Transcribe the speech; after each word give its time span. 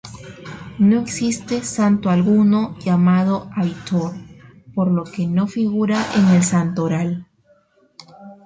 No 0.79 0.99
existe 0.99 1.61
santo 1.63 2.09
alguno 2.09 2.75
llamado 2.79 3.51
Aitor, 3.55 4.13
por 4.73 4.89
lo 4.91 5.03
que 5.03 5.27
no 5.27 5.45
figura 5.45 6.03
en 6.17 6.27
el 6.35 6.41
santoral. 6.41 7.27